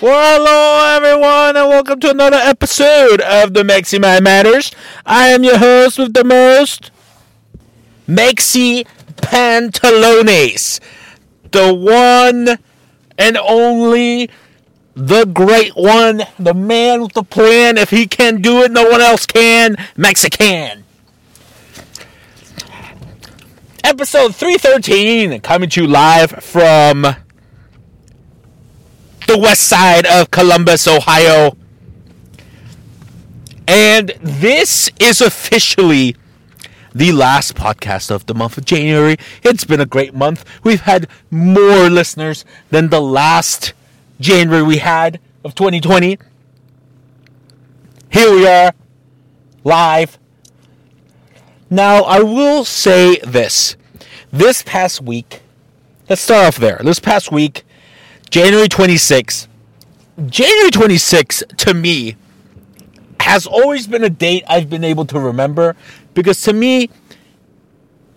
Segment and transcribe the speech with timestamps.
[0.00, 4.70] Well, hello everyone, and welcome to another episode of the Mexi Man Matters.
[5.04, 6.92] I am your host with the most,
[8.06, 10.78] Mexi Pantalones,
[11.50, 12.58] the one
[13.18, 14.30] and only,
[14.94, 17.76] the great one, the man with the plan.
[17.76, 19.76] If he can do it, no one else can.
[19.96, 20.84] Mexican.
[23.82, 27.16] Episode 313, coming to you live from
[29.28, 31.54] the west side of Columbus, Ohio.
[33.68, 36.16] And this is officially
[36.94, 39.18] the last podcast of the month of January.
[39.42, 40.46] It's been a great month.
[40.64, 43.74] We've had more listeners than the last
[44.18, 46.18] January we had of 2020.
[48.10, 48.72] Here we are,
[49.62, 50.18] live.
[51.68, 53.76] Now, I will say this.
[54.32, 55.42] This past week,
[56.08, 56.80] let's start off there.
[56.82, 57.64] This past week,
[58.30, 59.48] January 26th.
[60.26, 62.16] January 26th, to me,
[63.20, 65.76] has always been a date I've been able to remember
[66.14, 66.90] because to me,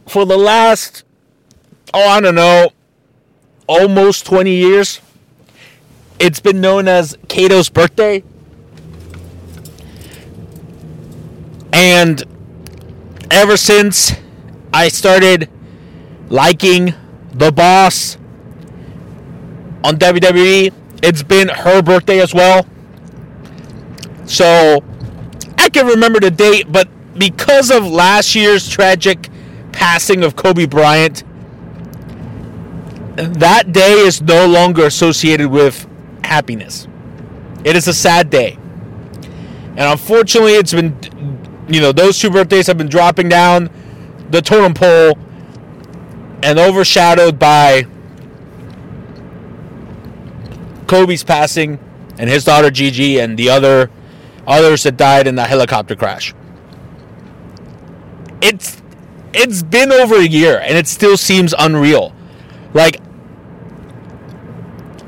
[0.07, 1.03] for the last,
[1.93, 2.71] oh, I don't know,
[3.67, 4.99] almost 20 years,
[6.19, 8.23] it's been known as Cato's birthday.
[11.73, 12.23] And
[13.31, 14.13] ever since
[14.73, 15.49] I started
[16.29, 16.93] liking
[17.33, 18.17] the boss
[19.83, 22.65] on WWE, it's been her birthday as well.
[24.25, 24.83] So
[25.57, 29.29] I can remember the date, but because of last year's tragic
[29.71, 31.23] passing of Kobe Bryant,
[33.15, 35.87] that day is no longer associated with
[36.23, 36.87] happiness.
[37.63, 38.57] It is a sad day.
[39.71, 40.97] And unfortunately, it's been,
[41.67, 43.69] you know, those two birthdays have been dropping down
[44.29, 45.17] the totem pole
[46.43, 47.85] and overshadowed by
[50.91, 51.79] Kobe's passing
[52.17, 53.89] and his daughter Gigi and the other
[54.45, 56.35] others that died in the helicopter crash.
[58.41, 58.81] It's
[59.33, 62.13] it's been over a year and it still seems unreal.
[62.73, 62.99] Like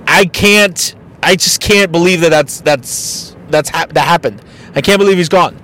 [0.07, 4.41] I can't I just can't believe that that's that's that's ha- that happened.
[4.73, 5.59] I can't believe he's gone.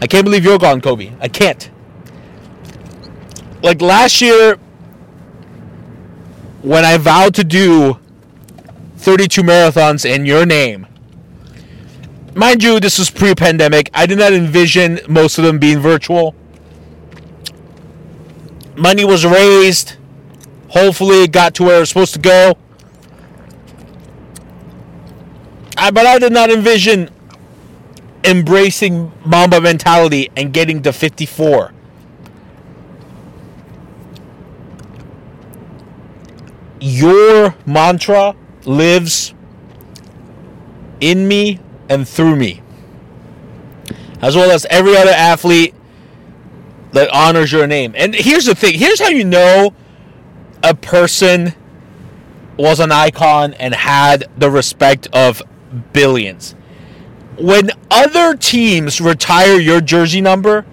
[0.00, 1.12] I can't believe you're gone, Kobe.
[1.20, 1.70] I can't.
[3.62, 4.56] Like last year
[6.62, 7.98] when I vowed to do
[9.02, 10.86] 32 marathons in your name.
[12.34, 13.90] Mind you, this was pre pandemic.
[13.92, 16.36] I did not envision most of them being virtual.
[18.76, 19.96] Money was raised.
[20.68, 22.56] Hopefully, it got to where it was supposed to go.
[25.76, 27.10] I, but I did not envision
[28.24, 31.72] embracing Mamba mentality and getting to 54.
[36.80, 39.34] Your mantra lives
[41.00, 41.58] in me
[41.88, 42.62] and through me,
[44.20, 45.74] as well as every other athlete
[46.92, 47.94] that honors your name.
[47.96, 49.74] And here's the thing here's how you know
[50.62, 51.54] a person
[52.56, 55.42] was an icon and had the respect of
[55.92, 56.54] billions.
[57.38, 60.64] When other teams retire your jersey number,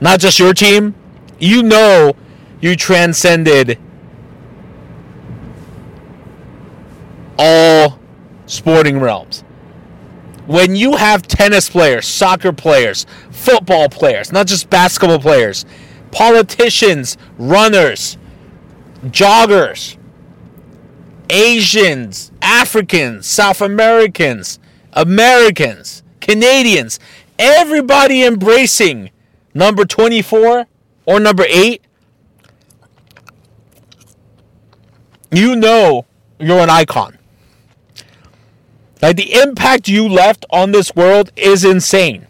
[0.00, 0.94] not just your team,
[1.38, 2.14] you know
[2.60, 3.78] you transcended
[7.38, 7.98] all
[8.50, 9.44] sporting realms.
[10.46, 15.64] When you have tennis players, soccer players, football players, not just basketball players,
[16.10, 18.18] politicians, runners,
[19.04, 19.96] joggers,
[21.30, 24.58] Asians, Africans, South Americans,
[24.94, 26.98] Americans, Canadians,
[27.38, 29.10] everybody embracing
[29.54, 30.66] number 24
[31.06, 31.80] or number 8,
[35.30, 36.04] you know
[36.40, 37.19] you're an icon.
[39.02, 42.26] Like the impact you left on this world is insane.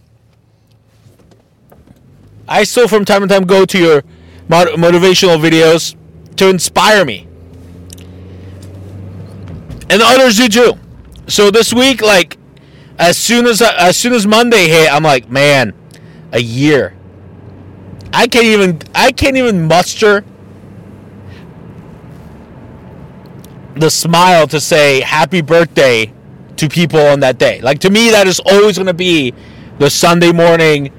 [2.48, 4.02] I still from time to time go to your
[4.48, 5.96] motivational videos
[6.36, 7.26] to inspire me.
[9.88, 10.74] And others do too.
[11.26, 12.38] So this week like
[12.98, 15.74] as soon as as soon as Monday hit, I'm like, man,
[16.32, 16.94] a year.
[18.12, 20.24] I can't even I can't even muster
[23.76, 26.12] the smile to say happy birthday
[26.60, 27.60] to people on that day.
[27.62, 29.34] Like to me, that is always going to be
[29.78, 30.92] the Sunday morning.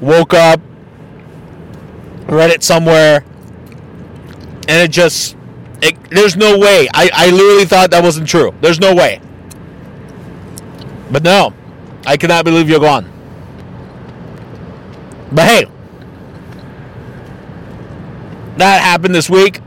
[0.00, 0.60] Woke up,
[2.28, 3.24] read it somewhere,
[4.68, 5.36] and it just,
[5.82, 6.88] it, there's no way.
[6.94, 8.54] I, I literally thought that wasn't true.
[8.60, 9.20] There's no way.
[11.10, 11.52] But no,
[12.06, 13.12] I cannot believe you're gone.
[15.32, 15.64] But hey,
[18.56, 19.60] that happened this week.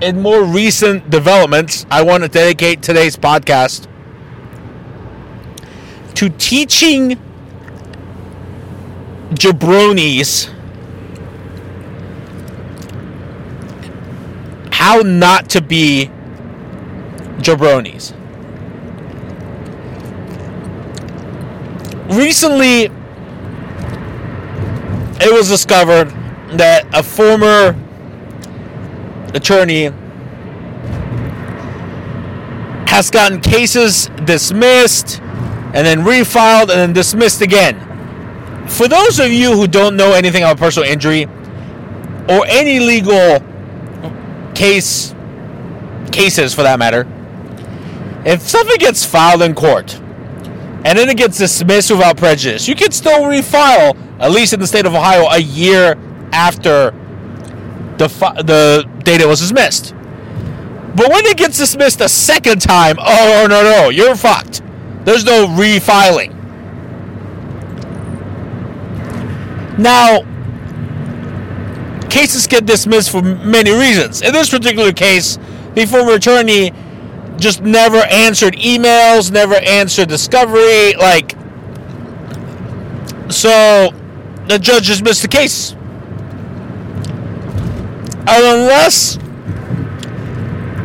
[0.00, 3.88] In more recent developments, I want to dedicate today's podcast
[6.14, 7.18] to teaching
[9.34, 10.48] jabronis
[14.70, 16.10] how not to be
[17.38, 18.12] jabronis.
[22.10, 22.90] Recently,
[25.20, 26.10] it was discovered
[26.58, 27.74] that a former
[29.32, 29.90] attorney
[32.86, 35.20] has gotten cases dismissed
[35.74, 37.80] and then refiled and then dismissed again.
[38.68, 41.24] For those of you who don't know anything about personal injury
[42.28, 43.42] or any legal
[44.54, 45.14] case
[46.12, 47.06] cases for that matter,
[48.24, 49.96] if something gets filed in court
[50.84, 54.66] and then it gets dismissed without prejudice, you can still refile, at least in the
[54.66, 55.98] state of Ohio, a year
[56.32, 56.92] after
[57.98, 59.92] the fi- the date it was dismissed.
[60.94, 64.62] But when it gets dismissed a second time, oh no no, you're fucked.
[65.04, 66.32] There's no refiling.
[69.78, 70.20] Now,
[72.08, 74.22] cases get dismissed for many reasons.
[74.22, 75.38] In this particular case,
[75.74, 76.72] the former attorney
[77.38, 81.36] just never answered emails, never answered discovery, like
[83.28, 83.90] so
[84.46, 85.74] the judge dismissed the case.
[88.26, 89.18] Unless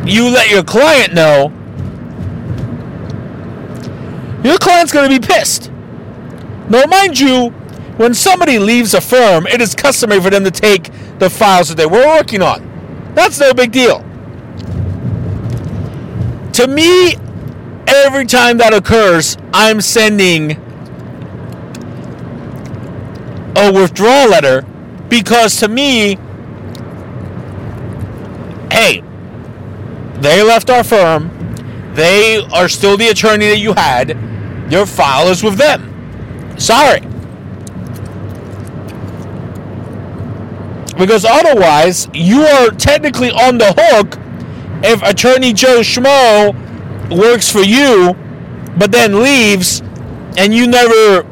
[0.04, 1.52] you let your client know,
[4.42, 5.70] your client's going to be pissed.
[6.70, 7.50] Now, mind you,
[7.96, 11.76] when somebody leaves a firm, it is customary for them to take the files that
[11.76, 13.12] they were working on.
[13.14, 14.00] That's no big deal.
[16.52, 17.16] To me,
[17.86, 20.52] every time that occurs, I'm sending
[23.56, 24.62] a withdrawal letter
[25.08, 26.16] because to me,
[28.70, 29.02] hey,
[30.20, 31.36] they left our firm.
[31.94, 34.29] They are still the attorney that you had.
[34.70, 36.58] Your file is with them.
[36.58, 37.00] Sorry.
[40.96, 44.18] Because otherwise, you are technically on the hook
[44.84, 46.54] if Attorney Joe Schmo
[47.10, 48.14] works for you,
[48.76, 49.80] but then leaves,
[50.36, 51.22] and you never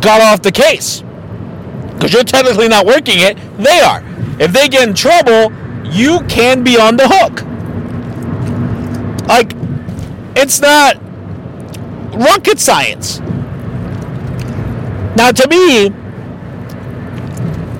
[0.00, 1.02] got off the case.
[1.94, 4.02] Because you're technically not working it, they are.
[4.40, 5.52] If they get in trouble,
[5.84, 7.42] you can be on the hook.
[9.28, 9.52] Like,
[10.36, 10.96] it's not
[12.14, 13.20] rocket science.
[15.16, 15.88] Now, to me,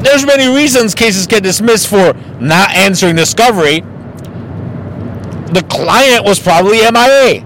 [0.03, 3.81] there's many reasons cases get dismissed for not answering discovery.
[5.53, 7.45] The client was probably MIA.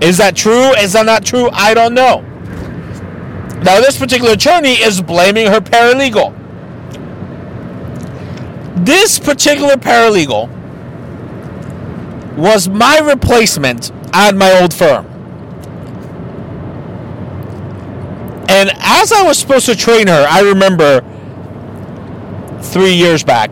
[0.00, 0.72] Is that true?
[0.78, 1.50] Is that not true?
[1.52, 2.22] I don't know.
[3.62, 6.34] Now, this particular attorney is blaming her paralegal.
[8.84, 10.48] This particular paralegal
[12.36, 15.09] was my replacement at my old firm.
[18.50, 21.02] And as I was supposed to train her, I remember
[22.60, 23.50] three years back,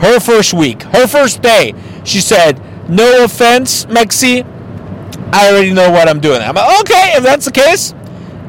[0.00, 1.72] her first week, her first day,
[2.04, 2.60] she said,
[2.90, 4.44] No offense, Mexi,
[5.32, 6.40] I already know what I'm doing.
[6.42, 7.94] I'm like, okay, if that's the case,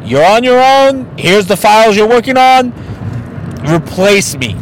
[0.03, 1.15] you're on your own.
[1.19, 2.71] Here's the files you're working on.
[3.67, 4.55] Replace me.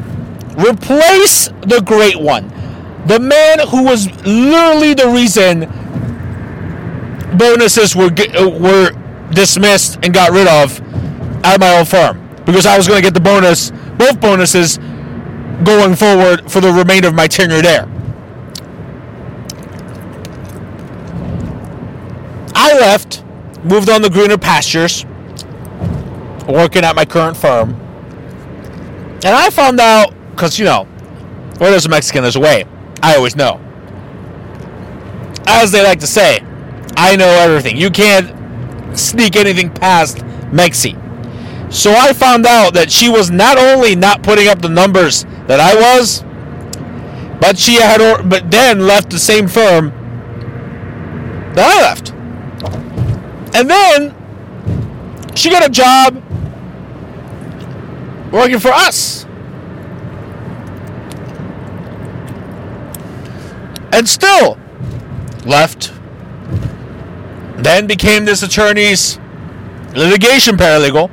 [0.57, 2.49] Replace the great one.
[3.05, 5.71] The man who was literally the reason
[7.37, 8.91] bonuses were uh, were
[9.37, 10.81] dismissed and got rid of
[11.45, 14.77] at my old firm because I was going to get the bonus, both bonuses,
[15.63, 17.87] going forward for the remainder of my tenure there.
[22.55, 23.23] I left,
[23.63, 25.05] moved on to greener pastures,
[26.47, 27.75] working at my current firm,
[29.23, 30.85] and I found out because you know,
[31.59, 32.65] where there's a Mexican, there's a way.
[33.03, 33.61] I always know.
[35.45, 36.39] As they like to say,
[36.95, 37.77] I know everything.
[37.77, 38.35] You can't
[38.97, 40.17] sneak anything past
[40.51, 40.95] Mexi.
[41.71, 45.59] So I found out that she was not only not putting up the numbers that
[45.59, 46.23] I was,
[47.39, 49.89] but she had, or, but then left the same firm
[51.53, 52.11] that I left.
[53.55, 54.15] And then
[55.35, 56.15] she got a job
[58.31, 59.25] working for us.
[63.91, 64.57] And still
[65.45, 65.96] left.
[67.57, 69.19] Then became this attorney's
[69.93, 71.11] litigation paralegal.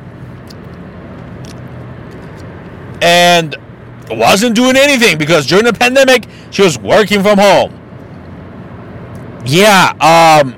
[3.05, 3.55] and
[4.11, 7.81] wasn't doing anything because during the pandemic she was working from home.
[9.45, 10.57] Yeah, um,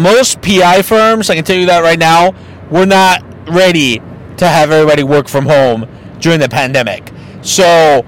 [0.00, 2.34] most PI firms, I can tell you that right now,
[2.70, 4.00] were not ready
[4.38, 5.86] to have everybody work from home
[6.18, 7.12] during the pandemic.
[7.42, 8.06] So,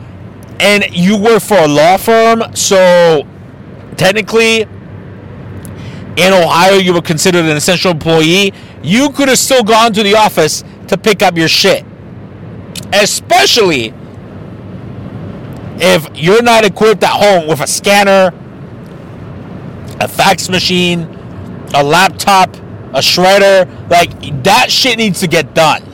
[0.59, 3.27] and you work for a law firm, so
[3.97, 4.67] technically
[6.19, 8.53] in Ohio you were considered an essential employee.
[8.83, 11.85] You could have still gone to the office to pick up your shit.
[12.93, 13.95] Especially
[15.81, 18.33] if you're not equipped at home with a scanner,
[20.01, 21.03] a fax machine,
[21.75, 24.11] a laptop, a shredder, like
[24.43, 25.85] that shit needs to get done.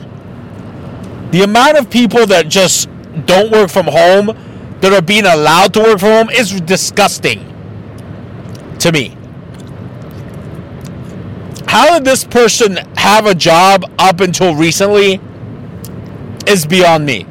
[1.31, 2.89] The amount of people that just
[3.27, 4.35] don't work from home
[4.81, 7.39] that are being allowed to work from home is disgusting
[8.79, 9.15] to me.
[11.75, 15.19] How did this person have a job up until recently
[16.47, 17.23] is beyond me.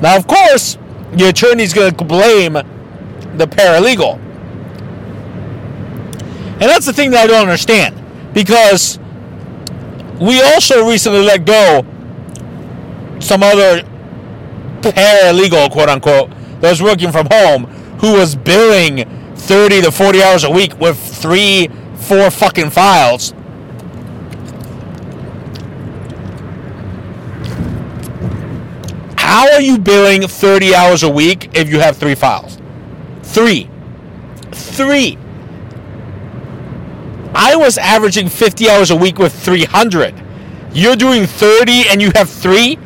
[0.00, 0.78] Now, of course,
[1.12, 4.18] the attorney's going to blame the paralegal.
[6.54, 8.02] And that's the thing that I don't understand.
[8.32, 8.98] Because
[10.18, 11.84] we also recently let go
[13.20, 13.82] some other
[14.80, 16.30] paralegal, quote unquote,
[16.62, 17.64] that was working from home
[17.98, 19.06] who was billing
[19.36, 21.68] 30 to 40 hours a week with three,
[22.04, 23.32] four fucking files.
[29.16, 32.58] How are you billing 30 hours a week if you have three files?
[33.22, 33.68] Three.
[34.52, 35.18] Three.
[37.34, 40.14] I was averaging 50 hours a week with 300.
[40.72, 42.78] You're doing 30 and you have three?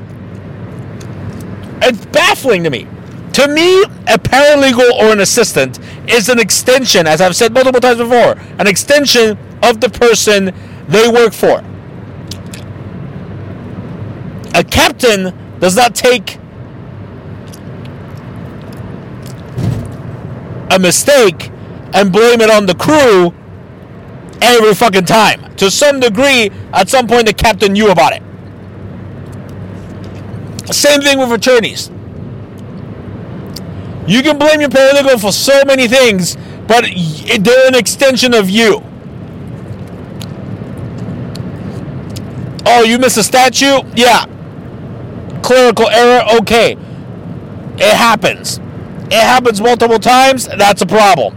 [1.83, 2.87] It's baffling to me.
[3.35, 7.99] To me, a paralegal or an assistant is an extension, as I've said multiple times
[7.99, 10.55] before, an extension of the person
[10.89, 11.63] they work for.
[14.55, 16.39] A captain does not take
[20.71, 21.51] a mistake
[21.93, 23.33] and blame it on the crew
[24.41, 25.55] every fucking time.
[25.57, 28.23] To some degree, at some point, the captain knew about it.
[30.73, 31.91] Same thing with attorneys.
[34.09, 36.37] You can blame your paralegal for so many things,
[36.67, 36.87] but
[37.41, 38.83] they're an extension of you.
[42.65, 43.83] Oh, you missed a statute?
[43.95, 44.25] Yeah.
[45.43, 46.25] Clerical error?
[46.41, 46.73] Okay.
[47.77, 48.59] It happens.
[49.07, 50.47] It happens multiple times.
[50.47, 51.37] That's a problem.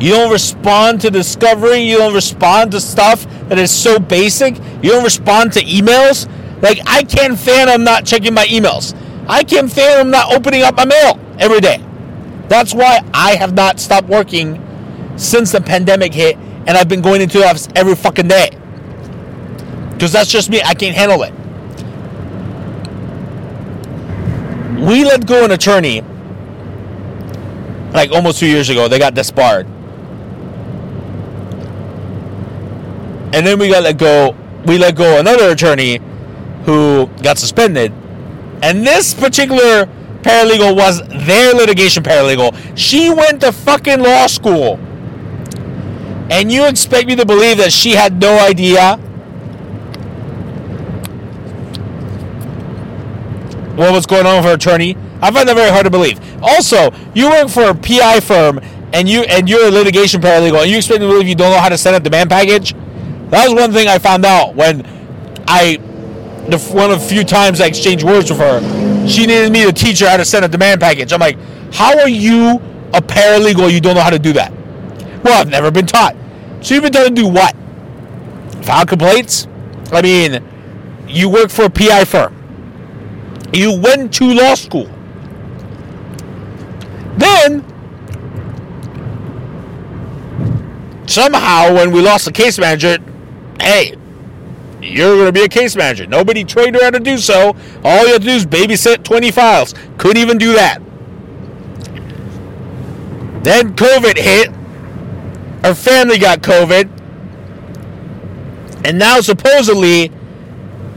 [0.00, 1.78] You don't respond to discovery.
[1.78, 4.56] You don't respond to stuff that is so basic.
[4.82, 6.28] You don't respond to emails.
[6.60, 8.94] Like, I can't fathom not checking my emails.
[9.26, 11.82] I can't fathom not opening up my mail every day.
[12.48, 14.60] That's why I have not stopped working
[15.16, 18.50] since the pandemic hit, and I've been going into the office every fucking day.
[19.92, 20.60] Because that's just me.
[20.62, 21.32] I can't handle it.
[24.86, 26.02] We let go an attorney
[27.92, 28.88] like almost two years ago.
[28.88, 29.66] They got disbarred.
[33.32, 34.36] And then we got let go.
[34.66, 36.00] We let go another attorney
[36.64, 37.92] who got suspended.
[38.64, 39.84] And this particular
[40.22, 42.56] paralegal was their litigation paralegal.
[42.74, 44.78] She went to fucking law school.
[46.30, 48.96] And you expect me to believe that she had no idea
[53.76, 54.96] what was going on with her attorney?
[55.20, 56.18] I find that very hard to believe.
[56.42, 58.60] Also, you work for a PI firm
[58.94, 61.52] and you and you're a litigation paralegal and you expect me to believe you don't
[61.52, 62.72] know how to set up demand package?
[63.28, 64.86] That was one thing I found out when
[65.46, 65.76] I
[66.50, 68.60] the one of the few times I exchanged words with her.
[69.08, 71.12] She needed me to teach her how to send a demand package.
[71.12, 71.38] I'm like,
[71.72, 72.60] how are you
[72.92, 73.72] a paralegal?
[73.72, 74.52] You don't know how to do that.
[75.22, 76.16] Well, I've never been taught.
[76.60, 77.54] So you've been taught to do what?
[78.64, 79.48] File complaints?
[79.92, 80.42] I mean,
[81.08, 82.34] you work for a PI firm.
[83.52, 84.88] You went to law school.
[87.16, 87.64] Then,
[91.06, 92.98] somehow, when we lost the case manager,
[93.60, 93.94] hey,
[94.84, 96.06] you're going to be a case manager.
[96.06, 97.56] Nobody trained her how to do so.
[97.82, 99.74] All you have to do is babysit 20 files.
[99.96, 100.78] Couldn't even do that.
[103.42, 104.50] Then COVID hit.
[105.64, 106.90] Her family got COVID.
[108.84, 110.12] And now supposedly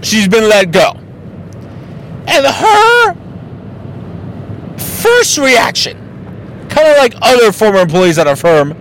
[0.01, 0.91] she's been let go.
[2.27, 3.15] And her
[4.77, 5.97] first reaction,
[6.69, 8.75] kind of like other former employees at our firm,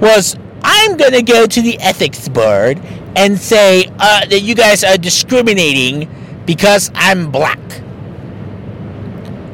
[0.00, 2.80] was I'm going to go to the ethics board
[3.16, 6.08] and say uh, that you guys are discriminating
[6.46, 7.58] because I'm black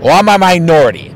[0.03, 1.15] or I'm a minority.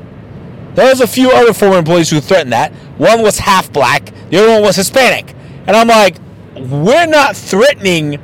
[0.75, 2.71] There was a few other former employees who threatened that.
[2.97, 5.33] One was half black, the other one was Hispanic.
[5.67, 6.17] And I'm like,
[6.55, 8.19] we're not threatening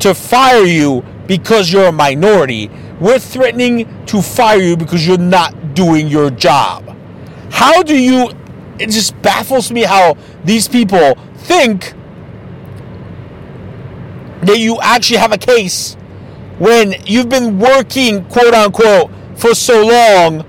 [0.00, 2.70] to fire you because you're a minority.
[3.00, 6.96] We're threatening to fire you because you're not doing your job.
[7.50, 8.30] How do you
[8.78, 11.94] it just baffles me how these people think
[14.46, 15.94] that you actually have a case
[16.58, 20.44] when you've been working quote unquote for so long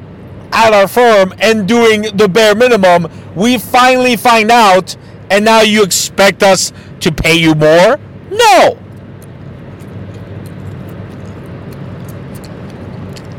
[0.54, 4.96] at our firm and doing the bare minimum we finally find out
[5.30, 8.00] and now you expect us to pay you more
[8.32, 8.78] no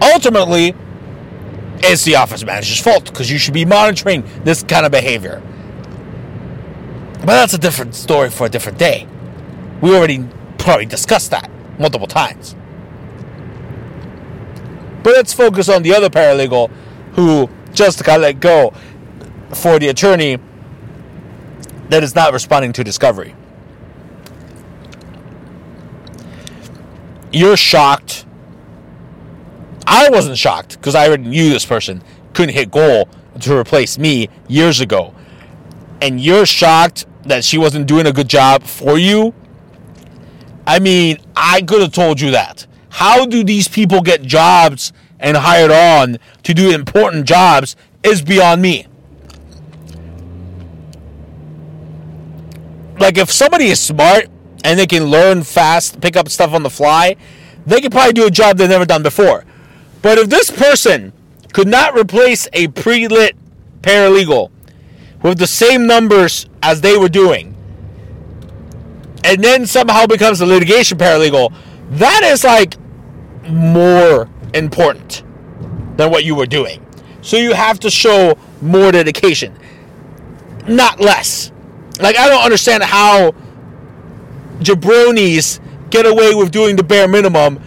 [0.03, 0.75] ultimately
[1.81, 5.43] it's the office manager's fault because you should be monitoring this kind of behavior.
[7.21, 9.07] But that's a different story for a different day.
[9.81, 10.27] We already
[10.69, 12.55] probably discussed that multiple times.
[15.03, 16.71] But let's focus on the other paralegal
[17.13, 18.75] who just got let go
[19.55, 20.37] for the attorney
[21.89, 23.35] that is not responding to discovery.
[27.33, 28.27] You're shocked
[29.87, 32.03] I wasn't shocked because I already knew this person
[32.35, 33.09] couldn't hit goal
[33.41, 35.15] to replace me years ago.
[36.03, 39.33] And you're shocked that she wasn't doing a good job for you?
[40.69, 42.67] I mean, I could have told you that.
[42.91, 48.61] How do these people get jobs and hired on to do important jobs is beyond
[48.63, 48.87] me.
[52.99, 54.27] Like, if somebody is smart
[54.63, 57.17] and they can learn fast, pick up stuff on the fly,
[57.65, 59.45] they could probably do a job they've never done before.
[60.03, 61.13] But if this person
[61.53, 63.37] could not replace a pre lit
[63.81, 64.51] paralegal
[65.23, 67.55] with the same numbers as they were doing,
[69.29, 71.55] and then somehow becomes a litigation paralegal,
[71.91, 72.77] that is like
[73.47, 75.23] more important
[75.99, 76.85] than what you were doing.
[77.21, 79.55] So you have to show more dedication,
[80.67, 81.53] not less.
[82.01, 83.35] Like, I don't understand how
[84.61, 87.61] jabronis get away with doing the bare minimum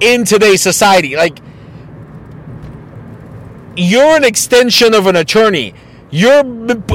[0.00, 1.14] in today's society.
[1.14, 1.38] Like,
[3.76, 5.74] you're an extension of an attorney.
[6.10, 6.42] You're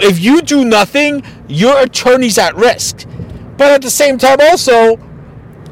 [0.04, 3.08] if you do nothing, your attorney's at risk.
[3.58, 4.98] But at the same time, also,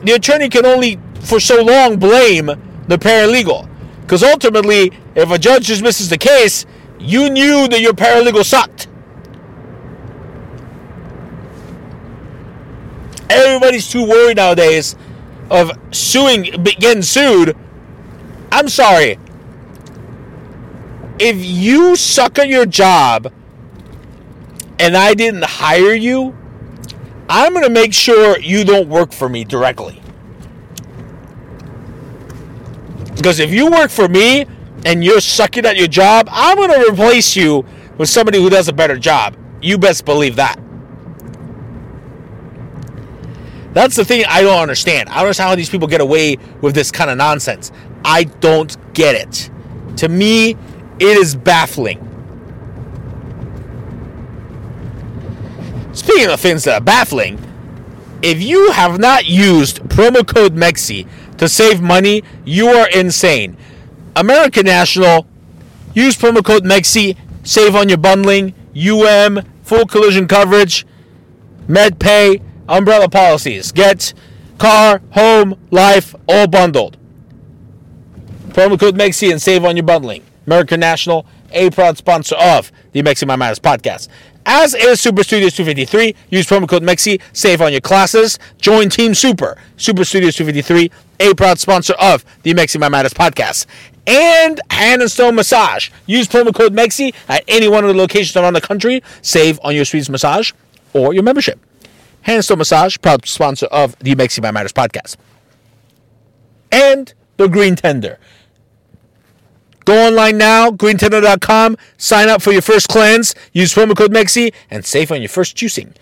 [0.04, 2.48] the attorney can only for so long blame
[2.88, 3.70] the paralegal.
[4.02, 6.66] Because ultimately, if a judge dismisses the case,
[7.00, 8.88] you knew that your paralegal sucked.
[13.30, 14.96] Everybody's too worried nowadays
[15.50, 17.56] of suing, getting sued.
[18.52, 19.18] I'm sorry
[21.20, 23.32] if you suck at your job
[24.80, 26.36] and I didn't hire you,
[27.28, 30.02] I'm going to make sure you don't work for me directly.
[33.16, 34.46] Because if you work for me
[34.86, 37.66] and you're sucking at your job, I'm going to replace you
[37.98, 39.36] with somebody who does a better job.
[39.62, 40.60] You best believe that.
[43.74, 45.10] That's the thing I don't understand.
[45.10, 47.72] I don't understand how these people get away with this kind of nonsense.
[48.06, 49.50] I don't get it.
[49.98, 50.52] To me,
[51.00, 52.02] it is baffling.
[55.96, 57.40] Speaking of things that are baffling,
[58.22, 63.56] if you have not used promo code MEXI to save money, you are insane.
[64.18, 65.26] American National,
[65.94, 70.86] use promo code MEXI, save on your bundling, UM, full collision coverage,
[71.68, 73.72] MedPay, umbrella policies.
[73.72, 74.14] Get
[74.58, 76.98] car, home, life, all bundled.
[78.50, 80.24] Promo code MEXI and save on your bundling.
[80.46, 84.10] American National, a proud sponsor of the Mexi My Matters podcast.
[84.46, 89.16] As is Super Studios 253, use promo code MEXI, save on your classes, join Team
[89.16, 89.58] Super.
[89.78, 93.66] Super Studios 253, a proud sponsor of the Mexi My Matters podcast.
[94.06, 95.90] And Hand and Stone Massage.
[96.06, 99.76] Use promo code MEXI at any one of the locations around the country, save on
[99.76, 100.52] your Swedish massage
[100.94, 101.60] or your membership.
[102.22, 105.16] Hand and Stone Massage, proud sponsor of the Mexi My Matters podcast.
[106.72, 108.20] And the Green Tender.
[109.86, 114.84] Go online now, greentender.com, sign up for your first cleanse, use promo code MEXI, and
[114.84, 115.94] save on your first juicing.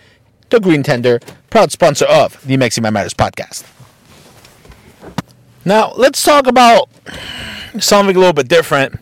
[0.50, 1.20] The Green Tender,
[1.50, 3.66] proud sponsor of the Mexi My Matters podcast.
[5.66, 6.90] Now, let's talk about
[7.80, 9.00] something a little bit different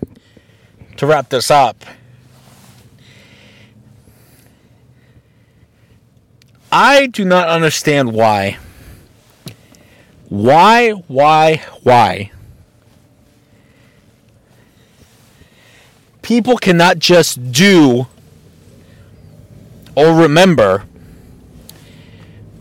[0.98, 1.84] to wrap this up.
[6.72, 8.58] I do not understand why.
[10.30, 12.32] Why, why, why?
[16.22, 18.08] People cannot just do
[19.96, 20.86] or remember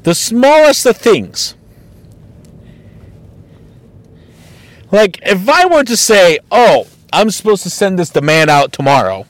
[0.02, 1.54] the smallest of things.
[4.90, 9.26] Like, if I were to say, oh, I'm supposed to send this demand out tomorrow,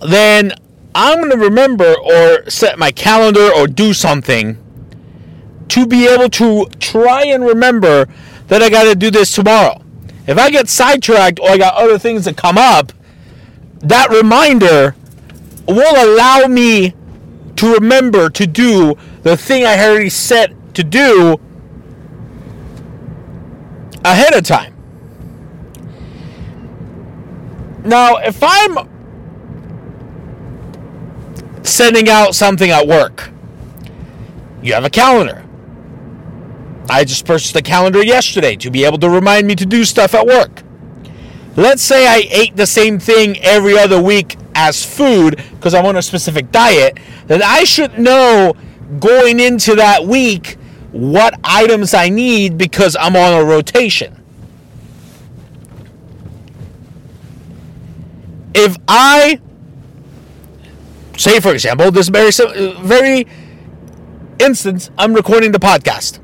[0.00, 0.52] then
[0.94, 4.58] I'm going to remember or set my calendar or do something
[5.68, 8.06] to be able to try and remember
[8.46, 9.83] that I got to do this tomorrow.
[10.26, 12.92] If I get sidetracked or I got other things that come up,
[13.80, 14.94] that reminder
[15.68, 16.94] will allow me
[17.56, 21.38] to remember to do the thing I already set to do
[24.04, 24.74] ahead of time.
[27.84, 28.88] Now, if I'm
[31.62, 33.30] sending out something at work,
[34.62, 35.43] you have a calendar.
[36.88, 40.14] I just purchased a calendar yesterday to be able to remind me to do stuff
[40.14, 40.62] at work.
[41.56, 45.96] Let's say I ate the same thing every other week as food because I'm on
[45.96, 48.54] a specific diet, then I should know
[48.98, 50.56] going into that week
[50.92, 54.20] what items I need because I'm on a rotation.
[58.54, 59.40] If I
[61.16, 62.30] say, for example, this very
[62.80, 63.26] very
[64.38, 66.20] instance, I'm recording the podcast.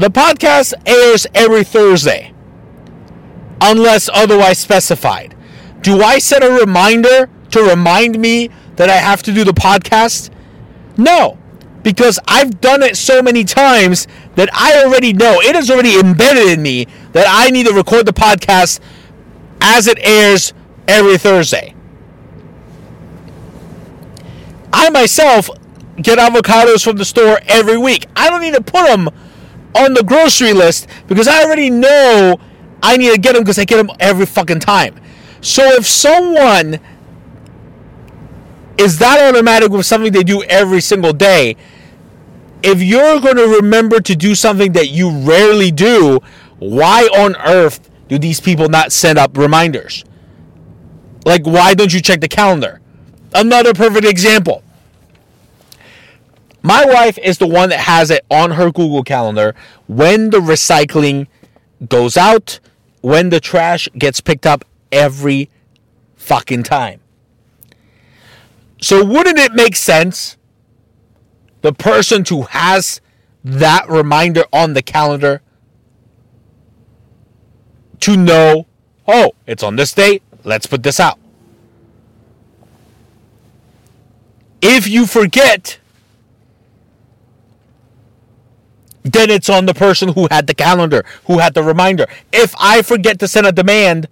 [0.00, 2.32] The podcast airs every Thursday,
[3.60, 5.36] unless otherwise specified.
[5.82, 10.30] Do I set a reminder to remind me that I have to do the podcast?
[10.96, 11.36] No,
[11.82, 16.48] because I've done it so many times that I already know it is already embedded
[16.48, 18.80] in me that I need to record the podcast
[19.60, 20.54] as it airs
[20.88, 21.74] every Thursday.
[24.72, 25.50] I myself
[26.00, 28.06] get avocados from the store every week.
[28.16, 29.10] I don't need to put them
[29.74, 32.38] on the grocery list because I already know
[32.82, 34.98] I need to get them because I get them every fucking time.
[35.40, 36.80] So if someone
[38.78, 41.56] is that automatic with something they do every single day,
[42.62, 46.20] if you're going to remember to do something that you rarely do,
[46.58, 50.04] why on earth do these people not send up reminders?
[51.24, 52.80] Like, why don't you check the calendar?
[53.34, 54.62] Another perfect example.
[56.62, 59.54] My wife is the one that has it on her Google Calendar
[59.86, 61.26] when the recycling
[61.88, 62.60] goes out,
[63.00, 65.48] when the trash gets picked up every
[66.16, 67.00] fucking time.
[68.80, 70.36] So, wouldn't it make sense?
[71.62, 73.00] The person who has
[73.44, 75.42] that reminder on the calendar
[78.00, 78.66] to know,
[79.06, 81.18] oh, it's on this date, let's put this out.
[84.62, 85.78] If you forget,
[89.02, 92.06] then it's on the person who had the calendar, who had the reminder.
[92.32, 94.08] If I forget to send a demand,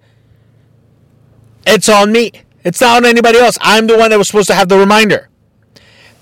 [1.67, 2.31] it's on me.
[2.63, 3.57] It's not on anybody else.
[3.61, 5.29] I'm the one that was supposed to have the reminder.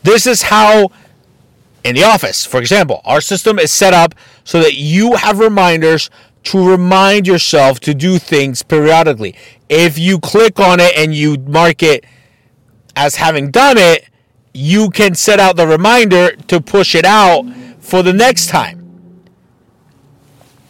[0.04, 0.90] This is how,
[1.84, 6.10] in the office, for example, our system is set up so that you have reminders
[6.44, 9.36] to remind yourself to do things periodically.
[9.70, 12.06] If you click on it and you mark it
[12.96, 14.08] as having done it,
[14.54, 17.46] you can set out the reminder to push it out
[17.88, 18.84] for the next time.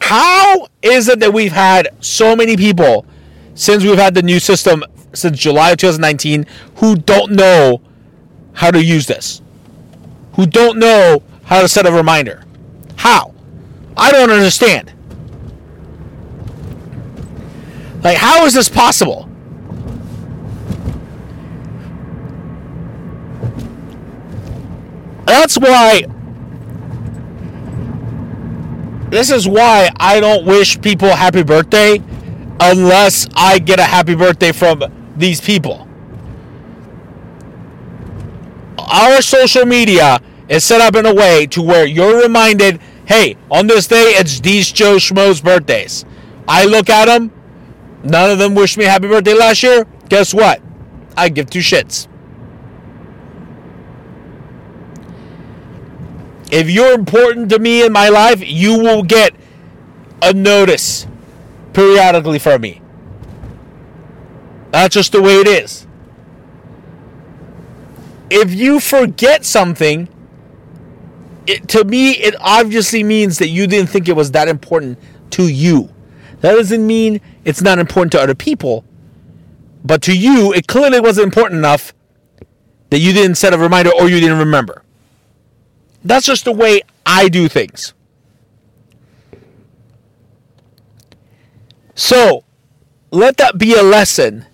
[0.00, 3.04] How is it that we've had so many people
[3.54, 7.82] since we've had the new system since July of 2019 who don't know
[8.52, 9.42] how to use this?
[10.34, 12.44] Who don't know how to set a reminder?
[12.94, 13.34] How?
[13.96, 14.92] I don't understand.
[18.04, 19.28] Like, how is this possible?
[25.26, 26.04] That's why
[29.10, 32.02] this is why I don't wish people happy birthday
[32.60, 34.82] unless I get a happy birthday from
[35.16, 35.88] these people.
[38.78, 43.66] Our social media is set up in a way to where you're reminded, hey, on
[43.66, 46.04] this day it's these Joe Schmo's birthdays.
[46.46, 47.30] I look at them,
[48.02, 49.86] none of them wish me happy birthday last year.
[50.08, 50.62] Guess what?
[51.16, 52.08] I give two shits.
[56.50, 59.34] If you're important to me in my life, you will get
[60.22, 61.06] a notice
[61.72, 62.80] periodically from me.
[64.70, 65.86] That's just the way it is.
[68.30, 70.08] If you forget something,
[71.46, 74.98] it, to me, it obviously means that you didn't think it was that important
[75.30, 75.90] to you.
[76.40, 78.84] That doesn't mean it's not important to other people,
[79.84, 81.94] but to you, it clearly wasn't important enough
[82.90, 84.82] that you didn't set a reminder or you didn't remember.
[86.04, 87.94] That's just the way I do things.
[91.94, 92.44] So,
[93.10, 94.46] let that be a lesson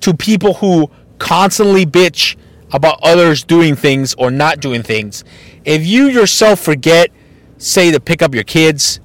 [0.00, 2.36] to people who constantly bitch
[2.72, 5.24] about others doing things or not doing things.
[5.64, 7.10] If you yourself forget,
[7.56, 9.00] say, to pick up your kids,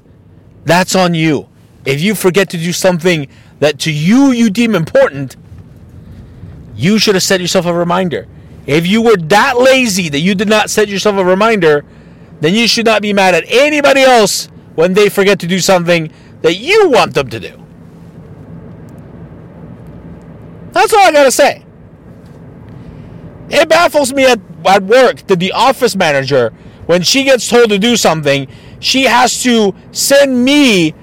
[0.66, 1.48] that's on you.
[1.86, 3.28] If you forget to do something
[3.60, 5.36] that to you you deem important,
[6.76, 8.28] you should have set yourself a reminder.
[8.66, 11.84] If you were that lazy that you did not set yourself a reminder,
[12.40, 16.12] then you should not be mad at anybody else when they forget to do something
[16.42, 17.64] that you want them to do.
[20.72, 21.66] That's all I gotta say.
[23.50, 26.52] It baffles me at, at work that the office manager,
[26.86, 28.48] when she gets told to do something,
[28.80, 30.96] she has to send me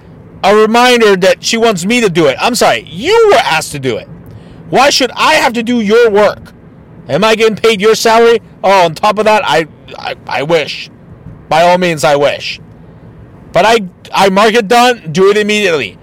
[0.42, 2.36] a reminder that she wants me to do it.
[2.40, 4.08] I'm sorry, you were asked to do it.
[4.70, 6.52] Why should I have to do your work?
[7.10, 8.40] Am I getting paid your salary?
[8.62, 9.66] Oh, on top of that, I,
[9.98, 10.90] I, I wish.
[11.48, 12.60] By all means, I wish.
[13.52, 13.80] But I,
[14.12, 15.98] I mark it done, do it immediately.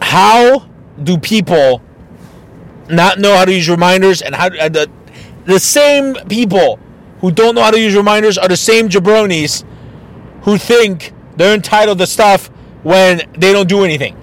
[0.00, 0.66] How
[1.02, 1.82] do people
[2.88, 4.90] not know how to use reminders and how uh, the,
[5.44, 6.78] the same people
[7.20, 9.64] who don't know how to use reminders are the same jabronis
[10.44, 12.46] who think they're entitled to stuff
[12.82, 14.16] when they don't do anything.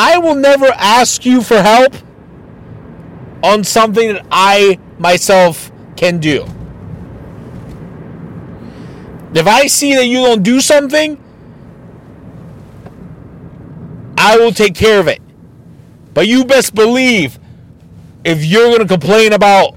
[0.00, 1.92] I will never ask you for help
[3.42, 6.46] on something that I myself can do.
[9.34, 11.20] If I see that you don't do something,
[14.16, 15.20] I will take care of it.
[16.14, 17.40] But you best believe
[18.22, 19.74] if you're going to complain about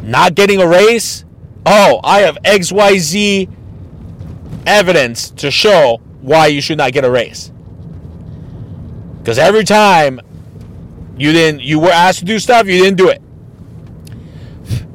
[0.00, 1.26] not getting a raise,
[1.66, 3.50] oh, I have XYZ
[4.66, 7.52] evidence to show why you should not get a raise.
[9.28, 10.22] Because every time
[11.18, 13.20] you didn't you were asked to do stuff, you didn't do it.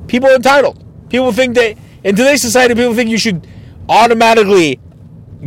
[0.08, 0.84] People are entitled.
[1.08, 3.46] People think that in today's society, people think you should
[3.88, 4.80] automatically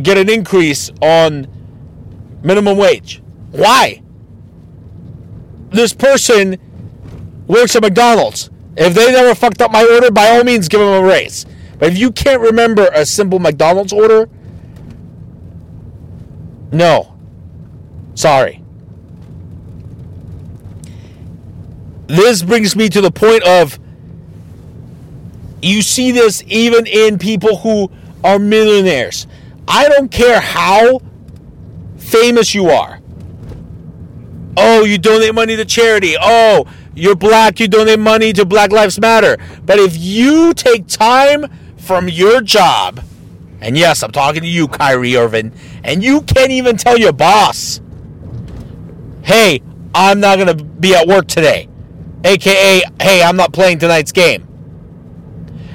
[0.01, 1.47] get an increase on
[2.43, 3.21] minimum wage.
[3.51, 4.01] Why?
[5.71, 6.57] This person
[7.45, 8.49] works at McDonald's.
[8.77, 11.45] If they never fucked up my order, by all means, give them a raise.
[11.77, 14.29] But if you can't remember a simple McDonald's order,
[16.71, 17.17] no.
[18.15, 18.63] Sorry.
[22.07, 23.79] This brings me to the point of
[25.61, 27.91] you see this even in people who
[28.23, 29.27] are millionaires.
[29.67, 31.01] I don't care how
[31.97, 32.99] famous you are.
[34.55, 36.15] Oh, you donate money to charity.
[36.19, 36.65] Oh,
[36.95, 39.37] you're black, you donate money to Black Lives Matter.
[39.65, 41.45] But if you take time
[41.77, 43.03] from your job,
[43.61, 45.51] and yes, I'm talking to you, Kyrie Irving,
[45.83, 47.81] and you can't even tell your boss,
[49.23, 49.61] hey,
[49.93, 51.67] I'm not going to be at work today.
[52.27, 54.45] AKA, hey, I'm not playing tonight's game.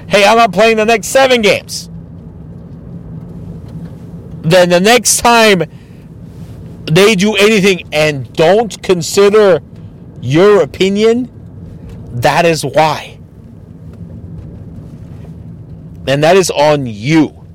[0.07, 1.89] Hey, I'm not playing the next seven games.
[4.43, 5.63] Then the next time
[6.85, 9.61] they do anything and don't consider
[10.21, 11.31] your opinion,
[12.21, 13.19] that is why.
[16.07, 17.47] And that is on you.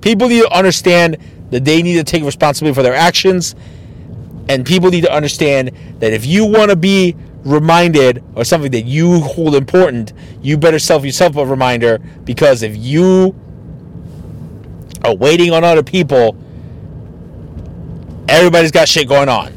[0.00, 1.16] People need to understand
[1.50, 3.54] that they need to take responsibility for their actions.
[4.48, 8.82] And people need to understand that if you want to be reminded or something that
[8.82, 13.34] you hold important, you better self yourself a reminder because if you
[15.04, 16.36] are waiting on other people,
[18.28, 19.52] everybody's got shit going on.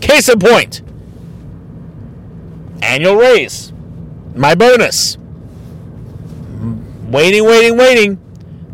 [0.00, 0.82] Case in point
[2.82, 3.72] annual raise,
[4.34, 5.16] my bonus.
[7.08, 8.20] Waiting, waiting, waiting.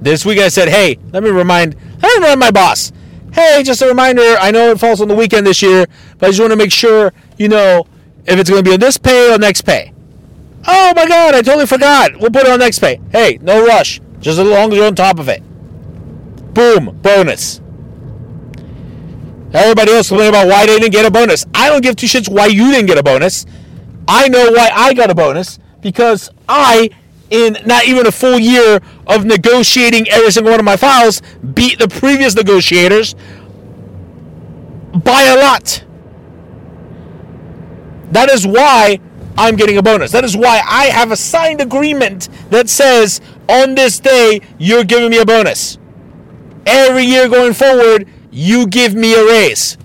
[0.00, 2.92] This week I said, hey, let me remind, let me remind my boss.
[3.32, 5.86] Hey, just a reminder, I know it falls on the weekend this year,
[6.18, 7.86] but I just want to make sure you know
[8.26, 9.92] if it's going to be on this pay or next pay.
[10.66, 12.16] Oh my god, I totally forgot.
[12.20, 13.00] We'll put it on next pay.
[13.11, 14.00] Hey, no rush.
[14.20, 15.42] Just as long as you're on top of it.
[16.54, 17.61] Boom, bonus.
[19.52, 21.46] Everybody else complaining about why they didn't get a bonus.
[21.54, 23.46] I don't give two shits why you didn't get a bonus.
[24.06, 26.90] I know why I got a bonus because I,
[27.30, 31.22] in not even a full year of negotiating every single one of my files,
[31.54, 33.14] beat the previous negotiators
[34.92, 35.85] by a lot.
[38.10, 39.00] That is why
[39.38, 40.12] I'm getting a bonus.
[40.12, 45.10] That is why I have a signed agreement that says on this day you're giving
[45.10, 45.78] me a bonus.
[46.66, 49.78] Every year going forward, you give me a raise.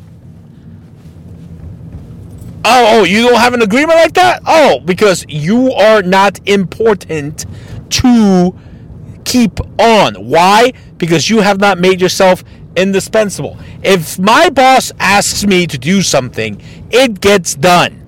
[2.67, 4.41] Oh, oh, you don't have an agreement like that?
[4.45, 7.45] Oh, because you are not important
[7.91, 8.55] to
[9.23, 10.15] keep on.
[10.15, 10.73] Why?
[10.97, 12.43] Because you have not made yourself
[12.75, 13.57] indispensable.
[13.83, 18.04] If my boss asks me to do something, it gets done.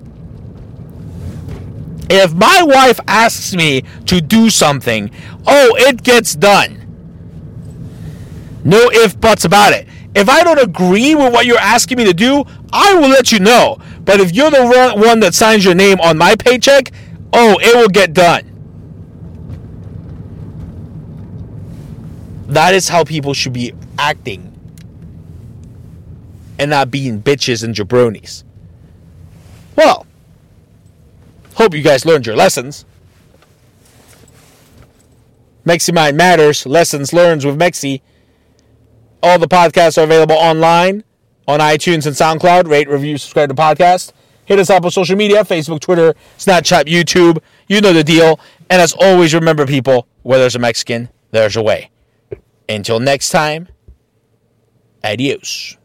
[2.10, 5.10] If my wife asks me to do something,
[5.46, 6.78] oh, it gets done.
[8.64, 9.86] No if buts about it.
[10.14, 13.38] If I don't agree with what you're asking me to do, I will let you
[13.38, 13.78] know.
[14.04, 16.90] But if you're the one that signs your name on my paycheck,
[17.32, 18.44] oh, it will get done.
[22.48, 24.48] That is how people should be acting
[26.58, 28.42] and not being bitches and jabronis.
[29.76, 30.06] Well,
[31.58, 32.84] hope you guys learned your lessons.
[35.64, 38.00] Mexi Mind Matters, Lessons Learned with Mexi.
[39.22, 41.02] All the podcasts are available online
[41.48, 42.68] on iTunes and SoundCloud.
[42.68, 44.12] Rate, review, subscribe to podcast.
[44.44, 47.42] Hit us up on social media Facebook, Twitter, Snapchat, YouTube.
[47.66, 48.38] You know the deal.
[48.70, 51.90] And as always, remember, people, where there's a Mexican, there's a way.
[52.68, 53.68] Until next time,
[55.02, 55.77] adios.